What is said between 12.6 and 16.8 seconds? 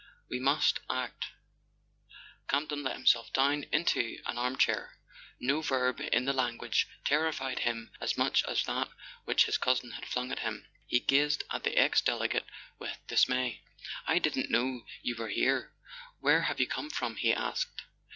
with dismay. "I didn't know you were here. Where have you